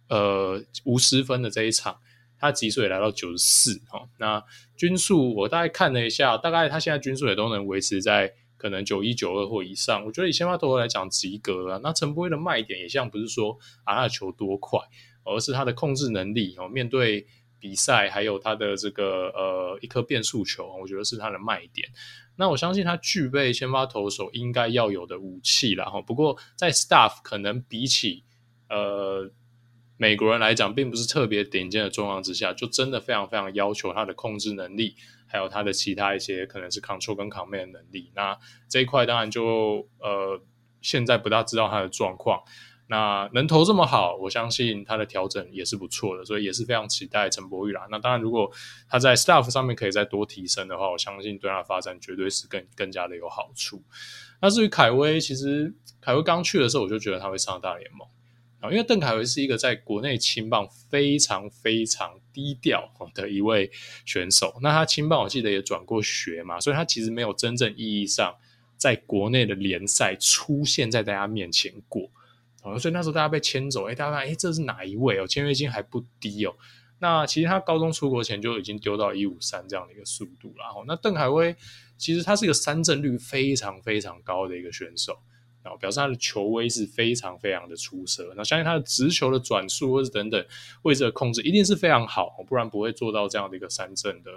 [0.08, 1.98] 呃无失分的这一场，
[2.38, 3.82] 他极速也来到九十四。
[3.90, 4.44] 哈，那
[4.78, 8.36] 均速我大概看了一下，大概他现在均速也都能维持在。
[8.60, 11.80] 可能九一九二或以上，我觉得以先发投手来讲及格了。
[11.80, 14.78] 那陈柏惟的卖点也像不是说啊他的球多快，
[15.24, 16.68] 而是他的控制能力哦。
[16.68, 17.26] 面对
[17.58, 21.90] 比赛还有他的这个呃一颗变速球，我觉得是他的卖点。
[22.36, 26.02] 那我相信他具备先发投手应该要有的武器了哈。
[26.02, 28.24] 不过在 staff 可能比起
[28.70, 29.32] 呃
[29.98, 34.96] 美国人来讲，并不是特别顶尖的状况之下，就真的非常非常要求他的控制能力。
[35.30, 38.38] 还有他的其他一些可能是 control 跟 command 的能力，那
[38.68, 40.42] 这一块当然就呃
[40.82, 42.42] 现在不大知道他的状况。
[42.92, 47.86] 那能投这么好，我相信他的调整也是不错的，所以也是非常期待陈柏宇啦。
[47.92, 48.52] 那当然，如果
[48.90, 53.84] 他在 staff 上面可以再多提升的话，我相信对他的发展绝对是更更加的有好处。
[54.42, 58.08] 那至于凯威，其实凯威刚去的时候我就觉得他会上大联盟。
[58.60, 63.72] 啊因为邓凯维是一个在国内青棒非常非常低调的一位
[64.06, 68.36] 选手，那他青棒我记得也转过学嘛，所以他其实没有真正意义上
[68.78, 72.10] 在国内的联赛出现在大家面前过，
[72.80, 75.26] 所以那时候大家被签走，哎，大家看，哎，这是哪一位哦？
[75.26, 76.56] 签约金还不低哦。
[77.02, 80.84] 那其实他高中出国前就已经丢到一五三这样的一个速度了。
[80.86, 81.56] 那邓凯威
[81.98, 85.18] 其实他是一个三振率非常非常高的一个选手。
[85.62, 90.46] 然后表示他的球威是非常非常的出色，那相信他的直球的转速或是等等
[90.84, 94.32] 位置的控制一定是非常好，不然不会做到这样的一个三振的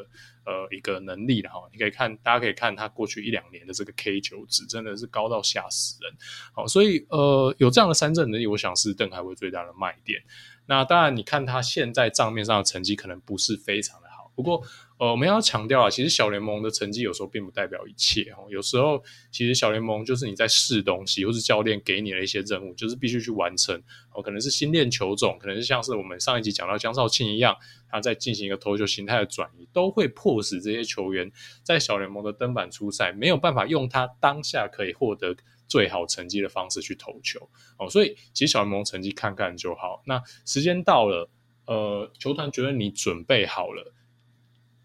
[0.44, 1.60] 呃一个能力的哈。
[1.72, 6.12] 你可以看，大家可以看他过去一两年的这个 K 九值真的是高到吓死人。
[6.52, 10.20] 好，所以呃有这样的三振能力，我想是邓凯威最大的卖点。
[10.66, 14.62] 那当然，你看他现在账面上的成绩可能不是非常的好，不过。
[15.02, 18.46] 呃，我们要强调啊，其实小联盟的成绩有时候并不代表一切哦。
[18.48, 23.74] 有时候，其实小联盟就是你在试东西，或是教练给你的一些任务，就是必须去完成。
[24.12, 27.56] 哦，可能是新练球种，可能是像是我们上一集讲到江少庆一样，
[27.90, 31.28] 他在进行一个投球形态的转移，都会迫使这些球员
[31.64, 35.34] 在小联盟的登板初赛，没有办法用他当下可以获得
[35.66, 37.50] 最好成绩的方式去投球。
[37.76, 40.00] 哦，所以其实小联盟成绩看看就好。
[40.06, 41.28] 那时间到了，
[41.66, 43.92] 呃，球团觉得你准备好了。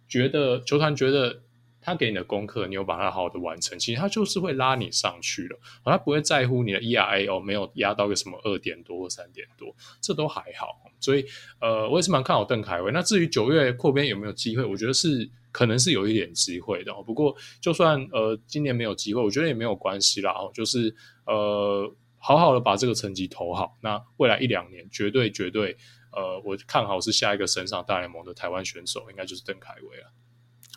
[0.07, 1.41] 觉得球团觉得
[1.79, 10.67] 他给你的功课，你有把它好好的完成，其实他就是会拉你上去了，他不会在乎你的 ERA 哦，没有压到个什么二点多或三点多，这都还好。
[10.99, 11.25] 所以
[11.61, 12.91] 呃，我也是蛮看好邓凯威。
[12.91, 16.91] 那至于九月扩编有没有机会，我觉得是可能是有一点机会的。
[17.03, 20.31] 不过就算呃今年没有机会，我觉得也没有关系啦。
[20.31, 20.93] 哦，就是
[21.25, 25.77] 呃好好的把这个成绩投好，那未来一两年绝对绝对。
[26.17, 30.11] 呃，我看好是下一个升上大联盟的台湾选手，应该就是邓凯威了。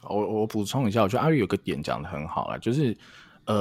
[0.02, 2.94] 我我补充一下，我觉得阿玉有个点讲得很好了，就是
[3.46, 3.54] 呃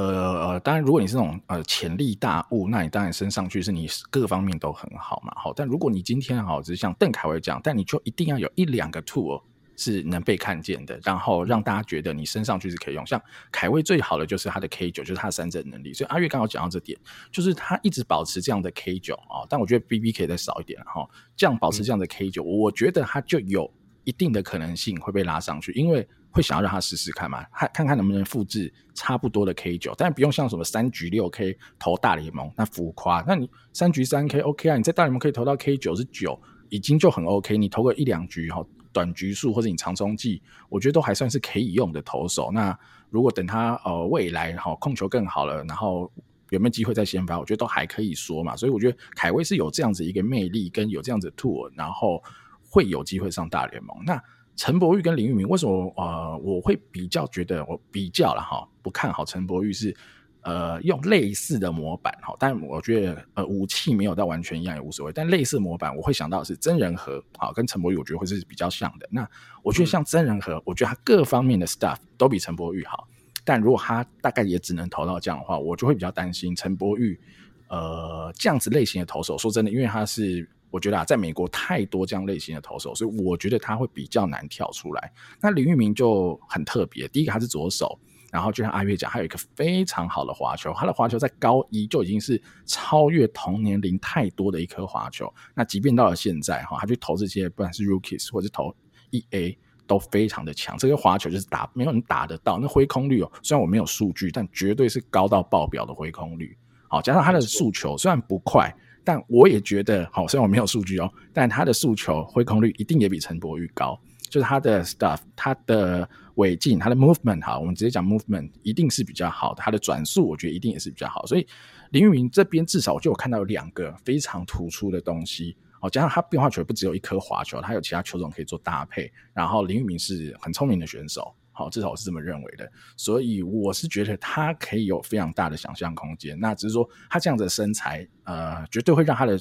[0.48, 5.34] 呃，当然如果你是那种呃潜力大物，那你当然升上去是你各方面都很好嘛。
[5.38, 9.42] 好，但如果你今天好，只是像邓凯威这样，但你就一定要有一两个 tool。
[9.80, 13.06] 是能被看见的，然后让大家觉得你升上去是可以用。
[13.08, 15.94] 像凯威最好的就是他的 K 九，就是他的三振能力。
[15.94, 17.00] 所以阿月刚好讲到这点，
[17.32, 21.08] 就是他一直保持这样的 K 九啊，但我觉得 BB 可以再少一点哈。
[21.38, 23.72] 这样保持这样的 K 九，我觉得他就有
[24.04, 33.24] 一定的可能性会被拉上去，因为会想要让他试试看嘛，看看看能不能复制差不多的 K 九，但不用像什么三局六 K 投大联盟那浮夸。
[33.26, 34.76] 那你三局三 K OK 啊？
[34.78, 36.40] 你在大联盟可以投到 K 九十九，
[36.70, 37.58] 已经就很 OK。
[37.58, 42.52] 你投个一两局哈，短局数或者你长中继，我觉得都还算是可以用的投手。
[42.52, 42.78] 那
[43.10, 46.12] 如果等他呃未来哈控球更好了，然后
[46.50, 48.56] 有没有机会再先发，我觉得都还可以说嘛。
[48.56, 52.22] 所以我觉得凯威是有这样子一个魅力，跟有这样子的 tool，然后
[52.70, 53.96] 会有机会上大联盟。
[54.06, 54.22] 那
[54.56, 59.96] 陈柏宇跟林玉明为什么呃我会比较觉得我比较了哈不看好陈柏宇是
[60.42, 69.08] 呃用类似的模板哈，但我觉得呃武器没有到完全一样也无所谓，但类似模板我会想到是真人和好跟陈柏宇我觉得会是比较像的。
[69.12, 69.28] 那
[69.64, 73.08] 我觉得像真人和，我觉得他各方面的 stuff 都比陈柏宇好，
[73.44, 77.20] 但如果他大概也只能投到这样的话，我就会比较担心陈柏宇
[77.68, 79.38] 呃这样子类型的投手。
[79.38, 80.48] 说真的，因为他是。
[80.72, 85.12] 我觉得啊，在美国太多这样类型的投手，所以我觉得他会比较难跳出来。
[85.42, 88.00] 那林玉明就很特别，第一个他是左手，
[88.32, 95.34] 然后就像阿月讲，还有一个非常好的滑球，他的滑球在高一就已经是超越同年龄太多的一颗滑球。
[95.54, 98.76] 那即便到了现在哈，他去投这些不管是 Rookies 或者是投
[99.12, 100.78] EA 都非常的强。
[100.78, 106.58] 这个滑球就是打没有人打得到，那挥空率哦，虽然我没有数据，但绝对是高到爆表的挥空率。
[106.88, 108.74] 好，加上他的速球虽然不快。
[109.02, 121.46] 但我也觉得，好，虽然我没有数据哦，但他的速球挥空率一定也比陈柏宇高，就是他的 stuff，他的尾劲，他的 movement，好，我们直接讲 movement，一定是比较好的，他的转速，我觉得一定也是比较好，所以
[121.92, 131.36] 林玉明这边至少我就有看到有两个非常突出的东西，好，加上他变化球不只有一颗滑球，他有其他球种可以做搭配，然后林玉明是很聪明的选手。
[131.52, 136.40] 好，至少我是这么认为的，所以我是觉得他可以有非常大的想象空间。
[136.40, 139.38] 那只是说他这样的身材，呃，绝对会让他的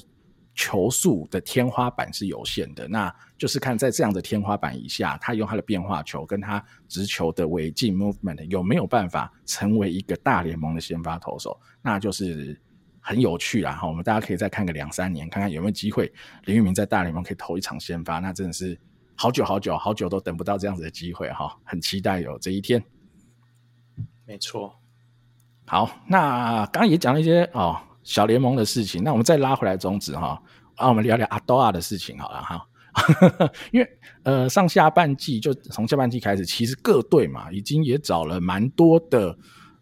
[0.59, 2.85] 球速的天花板是有限的。
[2.89, 12.59] 那就是看在这样的天花板以下，他用他的变化球跟他直球的违禁 movement 有没有办法成为一个大联盟的先发投手，那就是
[12.99, 13.71] 很有趣啦。
[13.71, 16.11] 哈，我们大家可以再看个两三年，看看有没有机会
[16.43, 18.77] 林玉明在大联盟可以投一场先发，那真的是。
[19.21, 22.81] 好久好久好久都等不到这样子的机会哈，很期待有这一天。
[24.25, 24.73] 没错，
[25.65, 27.77] 好，那刚刚也讲了一些哦
[28.09, 30.41] 小联盟的事情，那我们再拉回来中职哈，
[30.75, 32.65] 啊，我们聊聊阿多亚的事情好了哈，
[33.71, 33.87] 因为
[34.23, 39.37] 呃上下半季就从下半季开始，其实各队嘛已经也找了蛮多的。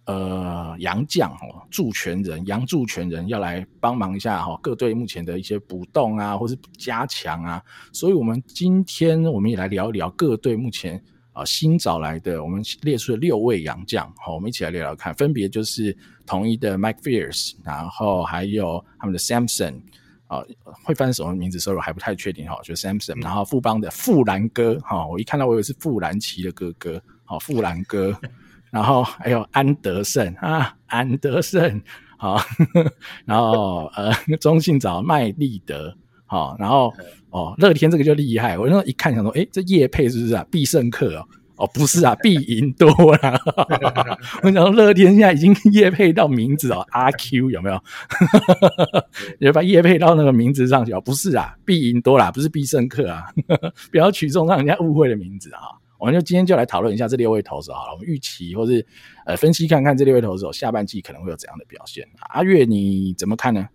[0.07, 7.61] 呃，洋将哦，助拳人，洋助拳人要来帮忙一下哈，各队目前的一些补洞啊，或是加强啊，
[7.91, 11.03] 所以我们今天我们也来聊一聊各队目前
[11.37, 15.95] 啊新找来的，我们列出了六位洋将，好，我们一起来聊聊看，分别就是
[16.25, 19.75] 同一的 Mike Fiers，然后还有他们的 Samson
[20.27, 20.43] 啊，
[20.83, 28.19] 会翻什么名字，所以我还不太确定哈，就是 Samson，然后富邦的富兰哥哈，我一看到我以为是富兰奇的哥哥，好，富兰哥。
[28.69, 31.81] 然后还有安德胜啊，安德胜，
[32.17, 32.37] 好，
[33.23, 35.95] 然后呃，中信找麦立德，
[36.25, 36.93] 好，然后
[37.29, 40.45] 哦，乐天这个就厉害，我那时候一看想说，诶，这叶配是不是啊？
[40.49, 43.37] 必胜客哦，哦，不是啊， 必赢多啦。
[44.43, 47.83] 我想说乐天现在已经叶配到名字哦，阿 Q 有没有？
[49.39, 53.25] 也把叶配到那个名字上去哦，不是啊，必赢多啦，不是必胜客啊，
[53.91, 55.61] 不要取这种让人家误会的名字啊。
[55.99, 58.85] 我们就今天就来讨论一下这六位投手好了，我们预期或是
[59.25, 62.07] 呃分析看看这六位投手下半季可能会有怎样的表现。
[62.29, 63.67] 阿月你怎么看呢？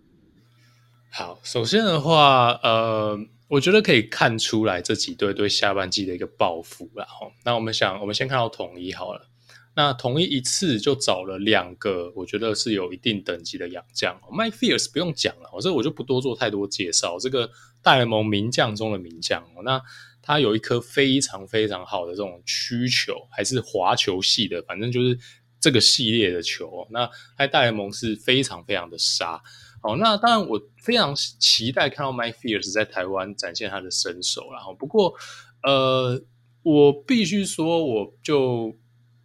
[1.11, 3.19] 好，首先的话，呃，
[3.53, 7.05] 我觉得可以看出来这几队对下半季的一个报复啦。
[7.45, 9.29] 那我们想，我们先看到统一好了。
[9.75, 14.19] 那统一一次就找了两个，我觉得是有一定等级的洋将。
[14.31, 17.19] Mike Fiers 不用讲了，我这我就不多做太多介绍。
[17.19, 17.47] 这个
[17.83, 19.79] 大联盟名将中的名将，那。
[20.25, 25.19] 他有一颗非常非常好的这种曲球，还是滑球系的，反正就是
[25.59, 26.87] 这个系列的球。
[26.91, 29.43] 那在大联盟是非常非常的杀。
[29.83, 34.49] 好，那当然我非常期待看到 Mike Fiers 在台湾展现他的身手。
[34.51, 35.13] 然后，不过
[35.61, 36.23] 呃，
[36.63, 38.75] 我必须说，我就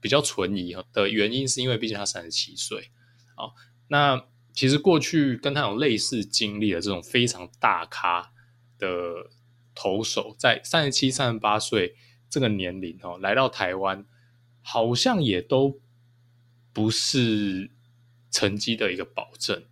[0.01, 2.91] 比较存疑的原因，是因为毕竟他三十七岁。
[3.37, 3.53] 哦，
[3.87, 8.33] 那其实过去跟他有类似经历的这种非常大咖
[8.79, 9.31] 的。
[9.81, 11.95] 投手在三十七、三十八岁
[12.29, 14.05] 这个年龄哦，来到台湾，
[14.61, 15.81] 好像也都
[16.73, 17.71] 不是
[18.29, 19.63] 成绩的一个保证。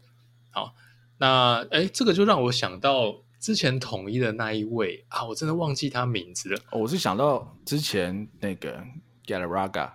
[0.57, 0.75] 好，
[1.19, 6.59] 那哎，这个就让我想到之前统一的那一位啊，我真的忘记他名字了。
[6.71, 8.83] 哦、我是想到之前那个
[9.27, 9.91] Galarraga，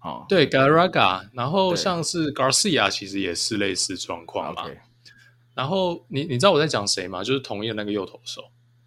[0.00, 4.62] 哦，对 Galarraga，然后像是 Garcia，其实也是类似状况嘛。
[5.56, 7.24] 然后你你知道我在讲谁吗？
[7.24, 8.44] 就是统一的那个右投手。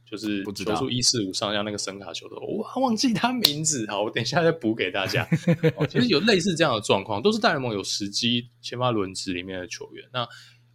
[0.09, 5.23] 就是球速一四五上下那个声卡球的，我忘记他名字，好，我等一下再补给大家。
[5.87, 10.03] 其实有类似这样的状况，都是大联盟有时机先发轮值里面的球员。
[10.11, 10.27] 那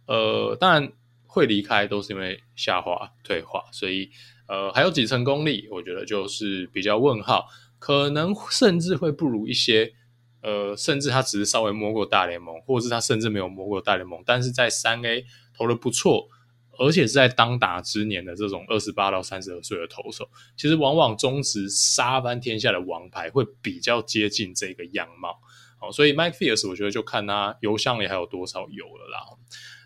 [0.07, 0.91] 呃，当然
[1.25, 4.09] 会离开都是因为下滑退化，所以
[4.47, 7.47] 呃，还有几成功力，我觉得就是比较问号，
[7.79, 9.93] 可能甚至会不如一些
[10.41, 15.25] 呃，甚至他只是稍微摸过大联盟，或者是他甚至没有摸过大联盟，但是在三 A
[15.57, 16.29] 投的不错。
[16.77, 25.39] 而且是在当打之年的这种二十八到三十二岁的投手，其实往往中职杀翻天下的王牌会比较接近这个样貌。
[25.79, 29.19] 好，所以 Mike Fiers 我觉得就看他油箱里还有多少油了啦。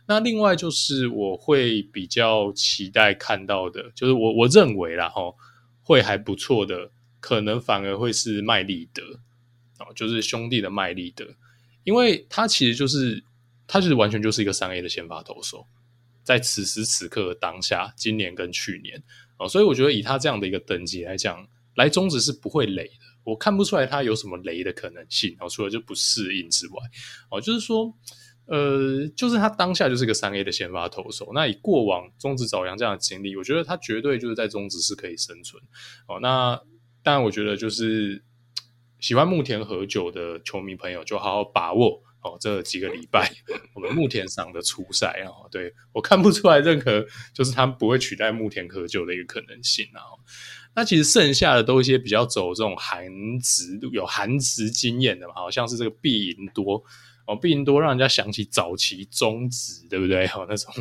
[0.09, 5.31] 那另外就是我会比较期待看到的，就是我我认为啦哈，
[5.83, 9.03] 会还不错的，可能反而会是麦利德，
[9.77, 11.27] 哦，就是兄弟的麦利德，
[11.83, 13.23] 因为他其实就是
[13.67, 15.67] 他就是完全就是一个三 A 的先发投手。
[16.23, 19.03] 在此时此刻的当下，今年跟去年
[19.37, 23.05] 哦，所以我觉得以他这样的一个等级来讲，来中职是不会雷的。
[23.23, 26.75] 我看不出来他有什么雷的可能性哦，除了就不适应之外
[27.29, 27.93] 哦，就是说，
[28.49, 31.31] 呃，就是他当下就是个三 A 的先发投手。
[31.33, 35.61] 那以过往中职早阳这样的经历，我觉得他绝对就是在中职是可以生存
[36.07, 36.19] 哦。
[36.19, 36.59] 那
[37.03, 38.23] 当然，我觉得就是
[38.99, 42.03] 喜欢木田和久的球迷朋友就好好把握。
[42.21, 43.31] 哦，这几个礼拜，
[43.73, 50.03] 我们木田赏的初赛啊，对，我看不出来任何就是他们不会取代木田和久的一个可能性啊。
[50.75, 53.07] 那其实剩下的都一些比较走这种韩
[53.39, 56.83] 职有韩职经验的嘛，好像是这个毕银多
[57.29, 60.25] 哦，毕银多让人家想起早期中职，对不对？
[60.29, 60.73] 哦，那种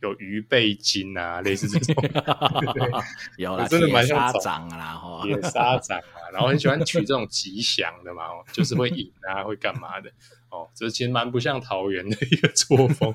[0.00, 2.02] 有鱼背筋啊，类似这种
[3.36, 10.10] 有啦，真的蛮像长啦，哈，也沙掌啊，然后很喜欢取这种吉祥的嘛，哦，就是会赢啊，会干嘛的。
[10.48, 13.14] 哦，这其实蛮不像桃园的一个作风。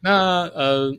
[0.00, 0.92] 那呃，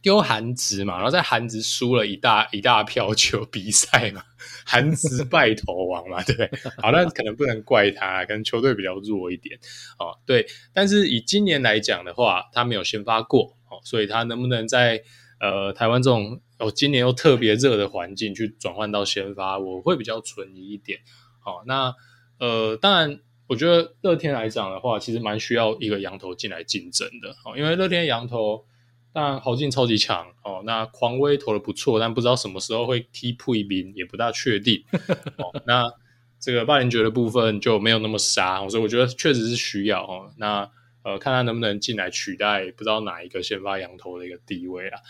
[0.00, 4.22] 丢韩职嘛，然后在韩职输了一大一大票球比赛嘛，
[4.64, 6.50] 韩职败投王嘛，对不对？
[6.82, 9.58] 好，那可能不能怪他，可能球队比较弱一点。
[9.98, 15.02] 哦，对，但是以今年来讲的话，他没有先发过，哦，所以他能不能在
[15.40, 21.00] 呃台湾这种哦今年又特别热的环境去转换到先发，我会比较存疑一点。
[21.40, 21.94] 好，那
[22.38, 23.20] 呃，当然。
[23.48, 28.62] 我觉得乐天来讲的话，其实蛮需要一个羊头进来竞争的哦，因为乐天洋投
[29.12, 34.82] 当然豪进超级强哦，那狂威投的不错，但不知道什么时候会踢破一兵，也不大确定
[35.38, 35.62] 哦。
[35.66, 35.90] 那
[36.38, 40.30] 这个霸凌爵的部分就没有那么杀，所以我觉得确实是需要哦。
[40.36, 40.70] 那
[41.02, 45.00] 呃，看他能不能进来取代不知道哪一个先发羊头的一个地位啊。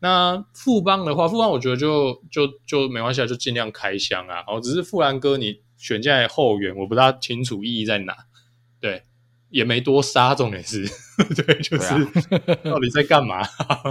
[0.00, 4.44] 那富邦的话，富邦我觉得就就就没关系，就尽量开箱啊。
[4.46, 5.60] 哦，只是富兰哥你。
[5.80, 8.12] 选进来后援，我不大清楚意义在哪。
[8.80, 9.00] 对，
[9.50, 10.86] 也没多杀，重点是，
[11.34, 12.10] 对，就是、啊、
[12.64, 13.42] 到底在干嘛？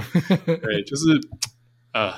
[0.46, 1.04] 对，就是
[1.94, 2.14] 呃，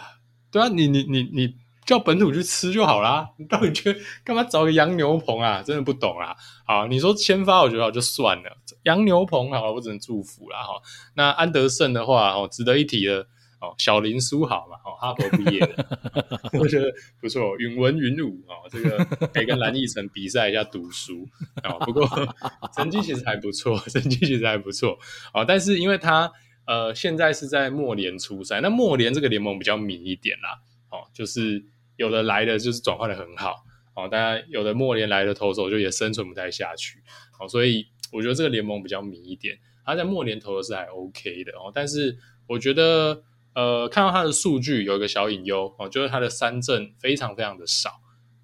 [0.52, 3.30] 对啊，你你你你叫本土去吃就好啦。
[3.38, 5.64] 你到底觉得干嘛找个洋牛棚啊？
[5.64, 6.36] 真的不懂啊。
[6.66, 8.58] 好，你说先发，我觉得好就算了。
[8.84, 10.62] 洋牛棚好了，我只能祝福啦。
[10.62, 10.74] 哈，
[11.16, 13.28] 那安德胜的话，哦，值得一提的。
[13.62, 15.86] 哦，小林书豪嘛，哦，哈佛毕业的，
[16.58, 17.58] 我觉得不错。
[17.58, 21.28] 允文云武哦，这个可以跟蓝奕晨比赛一下读书
[21.66, 21.78] 哦。
[21.86, 22.08] 不过
[22.74, 24.98] 成绩其实还不错，成绩其实还不错
[25.34, 25.44] 哦。
[25.46, 26.32] 但是因为他
[26.68, 30.62] 呃现在是在末联出赛，那末联这个联盟比较敏一点啦。
[30.90, 31.62] 哦，就是
[31.98, 37.04] 有的来的就是转换的很好哦，当然有的末联来的投手就也生存不太下去
[37.38, 39.60] 哦，所以我觉得这个联盟比较敏一点。
[39.86, 42.18] 他在末联投的是还 OK 的哦，但是
[42.48, 43.22] 我觉得。
[43.60, 47.90] 呃，看到他的数据有一个小隐忧哦，就是他的三振非常非常的少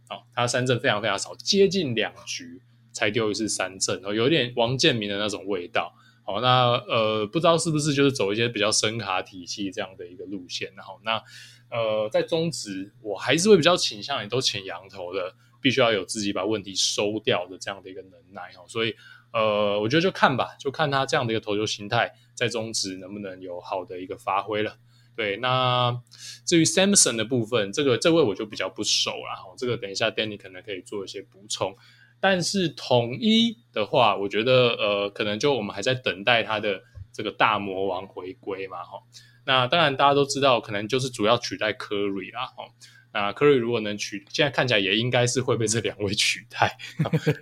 [0.09, 6.41] 哦，他三振非常非常少，接近两局才丢一次三振哦，有点王建民的那种味道哦。
[6.41, 11.23] 那呃，不知道是不是就是走一些比较深卡体系这样的一个路线，然后那
[11.71, 18.67] 呃，在中职我还是会比较倾向于都请洋投的，必须要有自己把问题收掉的这样的一个能耐哦。
[18.67, 18.93] 所以
[19.31, 24.77] 呃，我觉得就看吧，就看他这样的一个投球形态在中职能不能有好的一个发挥了。
[25.15, 25.97] 对，那
[26.45, 29.55] 至于 Samson 的部分，这个这位我就比较不熟了。
[29.57, 31.75] 这个等一下 Danny 可能可以做一些补充。
[32.19, 36.81] 但是统一的话，我觉得呃，可能就我们还在等待他的
[37.13, 38.83] 这个大魔王回归嘛。
[38.83, 38.99] 哈，
[39.45, 42.47] 那当然大家都知道，可能就是主要取代 Curry 啦。
[42.47, 42.65] 哈，
[43.13, 46.77] 那 Curry 如果能取，现在看起来也应该是会被这两位取代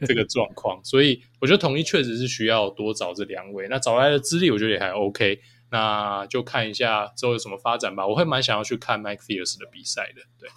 [0.05, 0.83] 这个状况。
[0.83, 3.67] 所以我觉得统一确实是需要多找这两位。
[3.69, 5.39] 那找来的资历，我觉得也还 OK。
[5.73, 8.05] 那就看一下之后有什么发展吧。
[8.05, 10.21] 我会蛮想要去看 Mike Fiers 的比赛的。
[10.39, 10.47] 对，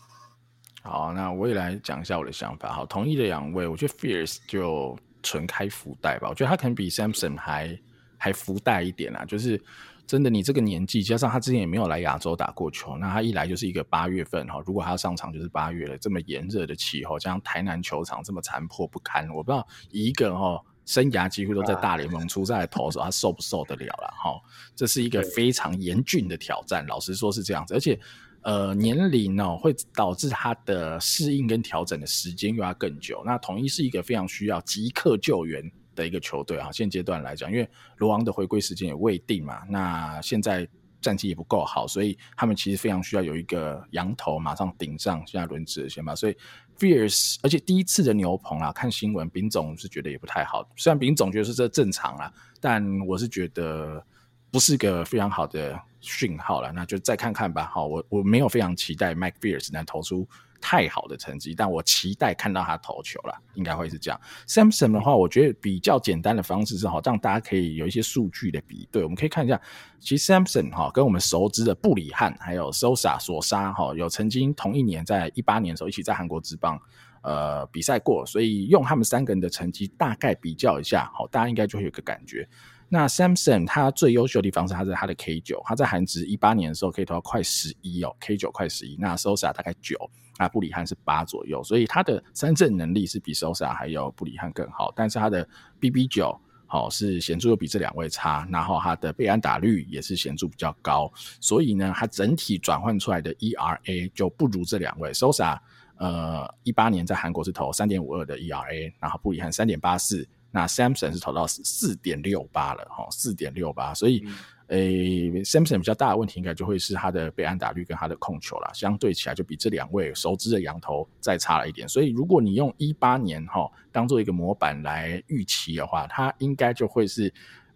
[0.82, 2.70] 好，那我也来讲一下我的想法。
[2.70, 6.28] 好，同意的两位，我觉得 Fiers 就纯开福袋吧。
[6.28, 7.78] 我觉得他可能比 Samson 还
[8.18, 9.24] 还福袋一点啊。
[9.24, 9.58] 就是
[10.06, 24.40] 真的，你这个年纪，加上他之前也没有来亚洲打过球，那他一来就是一个八月份哈，如果他上场就是八月了，这么炎热的气候，加上台南球场这么残破不堪，我不知道一个哈生涯几乎都在大联盟出赛的投手，他受不受得了了哈？
[24.74, 27.98] 这是一个非常严峻的挑战，老实说是这样子，而且
[28.42, 33.22] 呃年龄哦会导致他的适应跟调整的时间又要更久。
[33.26, 40.66] 那统一是一个非常需要即刻救援的一个球队啊，现阶段来讲，因为罗昂的回归时间也未定嘛，那现在
[41.06, 46.36] 战绩也不够好，所以他们其实非常需要有一个羊头马上顶上现在轮值的先发，所以
[46.76, 54.04] Fierce，而且第一次的牛棚啊，看新闻，丙总是觉得也不太好，虽然丙总觉得是这正常啊，但我是觉得
[54.50, 57.70] 不是个非常好的讯号了，那就再看看吧。
[57.72, 60.26] 好，我我没有非常期待 Mike Fierce 能投出。
[60.68, 64.20] 太好的成绩，但我期待看到他投球了，应该会是这样。
[64.48, 69.04] Samson 的话，我觉得比较简单的方式是哈，让大家可以有一些数据的比对。
[69.04, 69.60] 我们可以看一下，
[70.00, 76.76] 其实 Samson 哈跟我们熟知的布里汉还有 Sosa 索沙哈，有曾经同一年在一八年的时候一起在韩国职棒
[77.22, 82.48] 呃比赛过，所以用他们三个人的成绩大概比较一下，好，大家应该就会有个感觉。
[82.88, 88.96] 那 Samson 他最优秀的地方是他在他的 K 九，他在韩职一八年的时候可以投到快十一哦，K 九快十一。
[88.98, 89.96] 那 Sosa 大概九，
[90.38, 94.92] 那布里汉是八左右，所以他的三振能力是比 Sosa 还有布里汉更好。
[94.94, 95.48] 但是他的
[95.80, 105.12] BB 九好是显著又比这两位差，然后他的被安打率也是显著比较高，所以呢，他整体转换出来的 ERA 就不如这两位。
[105.12, 105.58] Sosa
[105.96, 110.28] 呃一八年在韩国是投三点五二的 ERA，然后布里汉三点八四。
[110.52, 114.26] 那 Samson 是投到四点六八了哈，四点六八，所以、
[114.68, 121.88] 欸、Sampson 比较大的问题应该就会是他的被安打率跟他的控球啦，相对起来就比这两位熟知的洋投再差了一点。
[121.88, 127.32] 所以如果你用一八年哈当做一个模板来预期的话，他应该就会是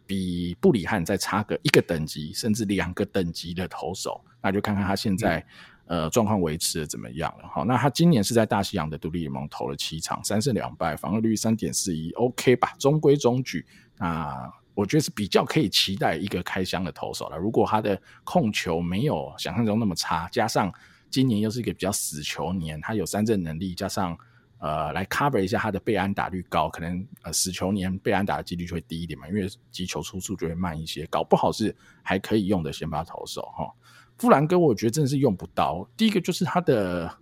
[0.07, 4.21] 比布里汉再差个一个等级甚至两个等级的投手。
[4.43, 5.39] 那就看看他现在。
[5.39, 5.45] 嗯
[5.91, 7.49] 呃，状况维持的怎么样了？
[7.49, 13.67] 好，那他今年是在大西洋的独立联盟投了七场，三胜两败，防御率三点四一，OK 吧，中规中矩。
[13.99, 14.49] 那
[14.81, 17.37] 我觉得是比较可以期待一个开箱的投手了。
[17.37, 20.73] 如果他的控球没有想象中那么差，加上
[21.11, 24.17] 今年又是一个比较死球年，他有三振能力，加上
[24.59, 33.71] 呃来 cover 一下他的被安打率高，可能呃死球年被安打的几率就会低一点嘛，因为击球出速就会慢一些，搞不好是还可以用的先发投手哈。
[34.17, 35.87] 富兰哥，我觉得真的是用不到。
[35.95, 37.15] 第一个就是他的，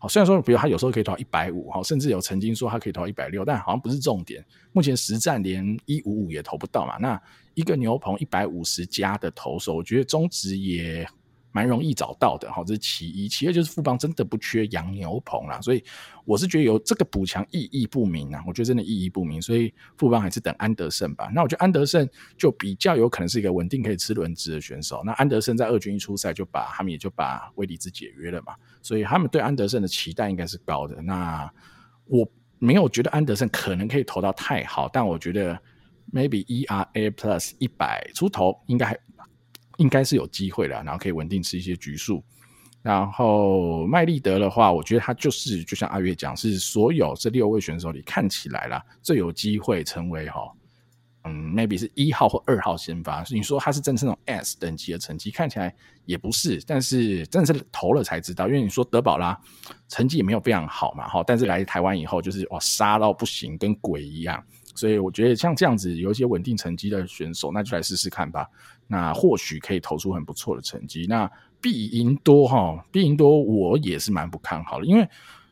[0.00, 4.44] 好，虽然说，比如他有时候可以投一百五，哈，甚至有曾经说他可以投一百六，但好像不是重点。
[4.72, 6.96] 目前实战连一五五也投不到嘛。
[6.96, 7.20] 那
[7.54, 11.06] 一个牛棚一百五十加的投手，我觉得中值也。
[11.52, 13.28] 蛮容易找到的，好，这是其一。
[13.28, 15.82] 其二就是富邦真的不缺洋牛棚啦，所以
[16.24, 18.42] 我是觉得有这个补强意义不明啊。
[18.46, 21.28] 我觉得真的意义不明，所以富邦还是等安德胜吧。
[21.34, 25.02] 那我觉得安德胜就比较有可能是一个稳定可以吃轮值的选手。
[25.04, 31.02] 那安德胜在二军一出赛就把他们也就把威利兹解约了嘛，所以他们对安德胜的期待应该是高的。
[31.02, 31.52] 那
[32.06, 32.28] 我
[32.58, 35.58] 没有觉得安德胜可能可以投到太好，但我觉得
[36.12, 38.96] maybe ERA plus 一百出头应该还。
[39.80, 42.22] 应该是有机会的，然后可以稳定吃一些局数。
[42.82, 50.40] 然后麦利德的话，我觉得他就是就像阿月讲，是所有这六位选手里看起来啦最有机会成为哈，
[51.24, 53.24] 嗯，maybe 是一号或二号先发。
[53.30, 55.74] 你说他是真的是那种 S 等级的成绩，看起来
[56.06, 58.46] 也不是，但是真的是投了才知道。
[58.48, 59.38] 因为你说德保拉
[59.88, 64.42] 成绩也没有非常好嘛，哈，但是来台湾以后就是哇杀到不行，跟鬼一样。
[64.74, 68.46] 所以我觉得像这样子有一些稳定成绩的选手，那就来试试看吧。
[68.90, 71.06] 那或许可以投出很不错的成绩。
[71.08, 71.30] 那
[71.60, 75.08] 必赢多哈，必赢多我也是蛮不看好的，因为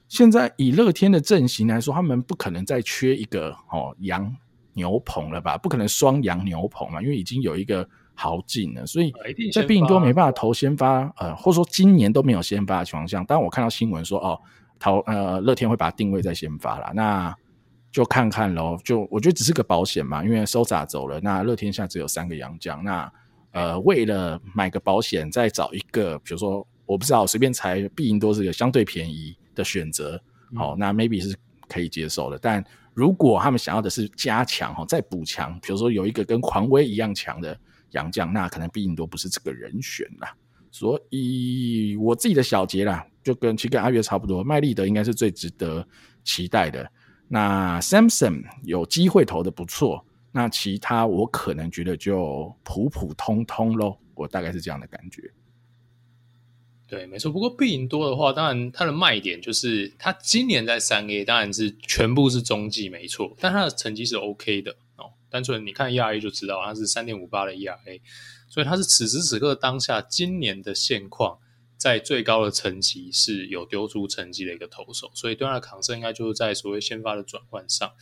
[0.08, 4.34] 现在以乐天的阵型来说，他们不可能再缺一个哦羊
[4.72, 5.56] 牛棚了吧？
[5.56, 9.12] 不可能双羊牛棚嘛，因为已经有一个豪进了，所以
[9.52, 14.40] 在必赢多没办法投先发，呃，或者说今年都没有先发的情况下，当然我看到新闻说哦，
[14.78, 17.34] 投呃乐天会把它定位在先发了，那。
[17.90, 23.10] 就看看咯，就我觉得只是个保险嘛，因为 Sosa 走了，那乐天下只有三个洋将，那
[23.58, 30.20] 呃为了买个保险，再找一个，比如说我不知道，随便猜，必赢多是个相对便宜的选择，
[30.54, 31.36] 好、嗯哦，那 maybe 是
[31.68, 32.38] 可以接受的。
[32.38, 37.58] 但如果他们想要的是加强哈，再补强，比如说有一个跟狂威一样强的
[37.90, 40.32] 洋将，那可能必赢多不是这个人选啦。
[40.70, 45.86] 所以我自己的小结啦，就跟其实跟阿月差不多，麦利德应该是最值得
[46.22, 46.88] 期待的。
[47.26, 55.22] 那 Sampson 有机会投的不错，那其他我可能觉得就普普通通咯，我大概是这样的感觉。
[56.86, 57.30] 对，没错。
[57.30, 65.12] 不过必赢多的话，当然它的卖点就是它今年在三 A，当然是全部是中继没错，但它的成绩是 OK 的哦。
[65.28, 68.00] 单纯你看 ERA 就知道，它是三点五八的 ERA，
[68.48, 71.38] 所以它是此时此刻当下今年的现况，
[71.76, 77.92] 在最高的层级是有丢出成绩的一个投手，所以对他的抗胜应该就是在所谓先发的转换上，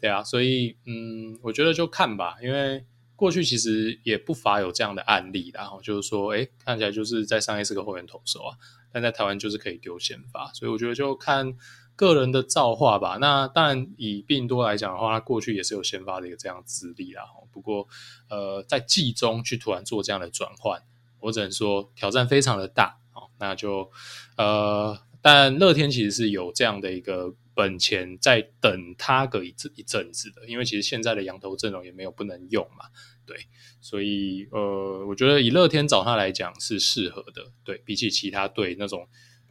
[0.00, 2.84] 对啊，所以嗯，我觉得就看吧，因为
[3.14, 8.56] 过去其实也不乏有这样的案例，然后就是说，哎，看起来就是在上一次个后援投手啊，
[8.92, 11.56] 但在台湾就是可以丢先发，所以我觉得就看。
[11.98, 17.22] 个人的造化吧，那当然以病多来讲的话，他过去也是有先发的一个这样资历啦。
[17.50, 17.88] 不过，
[18.28, 20.82] 呃，在季中去突然做这样的转换，
[21.20, 22.98] 我只能说挑战非常的大。
[23.12, 23.90] 好，那就
[24.36, 32.84] 呃，但乐天其实是有这样的一个本钱在等他个一阵一阵子的，因为其实现在的羊头阵容也没有不能用嘛。
[33.26, 33.36] 对，
[33.80, 37.50] 所以呃，我觉得以乐天找他来讲是适合的。
[37.64, 39.08] 对，比起其他队那种。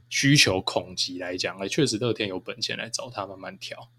[0.08, 3.90] 需求恐急来讲，哎，确实乐天有本钱来找他慢慢调。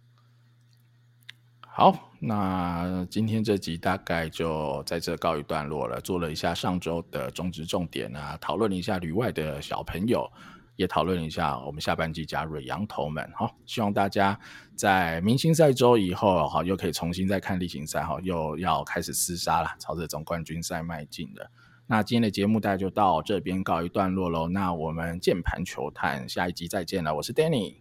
[1.60, 6.00] 好，那今天这集大概就在这告一段落了。
[6.00, 10.30] 做了一下上周的中职重点啊，讨论一下旅外的小朋友，
[10.76, 13.28] 也讨论一下我们下半季加入的羊头们。
[13.34, 14.38] 好，希望大家
[14.74, 21.50] 在明星赛周以后，好，又可以重新再看例行赛，哈，又要开始厮杀了，朝着总冠军赛迈进了。
[21.88, 24.48] 那今天的节目大概就到这边告一段落喽。
[24.48, 27.14] 那我们键盘球探下一集再见了。
[27.14, 27.76] 我是 Danny，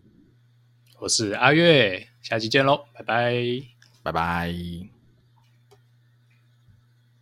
[1.00, 3.34] 我是阿月，下期见喽，拜拜，
[4.04, 4.95] 拜拜。